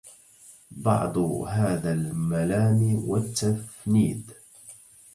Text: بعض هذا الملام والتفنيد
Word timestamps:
بعض 0.71 1.17
هذا 1.49 1.93
الملام 1.93 2.95
والتفنيد 3.07 4.31